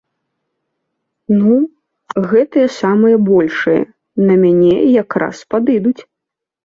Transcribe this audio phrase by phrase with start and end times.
[1.39, 1.53] Ну,
[2.31, 3.83] гэтыя самыя большыя
[4.31, 5.99] на мяне якраз падыдуць!